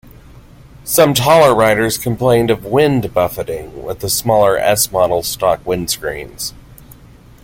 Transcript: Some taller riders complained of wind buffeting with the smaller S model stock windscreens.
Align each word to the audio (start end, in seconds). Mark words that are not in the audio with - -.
Some 0.83 1.13
taller 1.13 1.53
riders 1.53 1.99
complained 1.99 2.49
of 2.49 2.65
wind 2.65 3.13
buffeting 3.13 3.83
with 3.83 3.99
the 3.99 4.09
smaller 4.09 4.57
S 4.57 4.91
model 4.91 5.21
stock 5.21 5.63
windscreens. 5.63 6.53